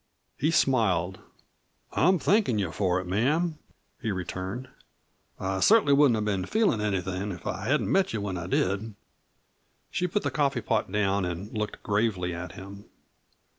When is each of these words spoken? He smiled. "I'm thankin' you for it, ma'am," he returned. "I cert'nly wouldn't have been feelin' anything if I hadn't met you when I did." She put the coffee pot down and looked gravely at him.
He 0.35 0.49
smiled. 0.49 1.19
"I'm 1.91 2.17
thankin' 2.17 2.57
you 2.57 2.71
for 2.71 2.99
it, 2.99 3.05
ma'am," 3.05 3.59
he 4.01 4.11
returned. 4.11 4.67
"I 5.39 5.59
cert'nly 5.59 5.93
wouldn't 5.93 6.15
have 6.15 6.25
been 6.25 6.45
feelin' 6.45 6.81
anything 6.81 7.31
if 7.31 7.45
I 7.45 7.65
hadn't 7.65 7.91
met 7.91 8.11
you 8.11 8.19
when 8.19 8.35
I 8.35 8.47
did." 8.47 8.95
She 9.91 10.07
put 10.07 10.23
the 10.23 10.31
coffee 10.31 10.61
pot 10.61 10.91
down 10.91 11.23
and 11.23 11.55
looked 11.55 11.83
gravely 11.83 12.33
at 12.33 12.53
him. 12.53 12.85